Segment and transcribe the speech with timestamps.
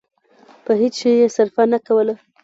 [0.65, 2.13] په هېڅ شي يې صرفه نه کوله.